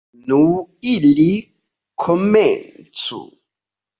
[0.29, 0.37] Nu,
[0.93, 1.25] ili
[2.05, 3.21] komencu!